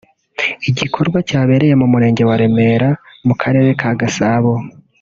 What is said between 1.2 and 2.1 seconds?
cyabereye mu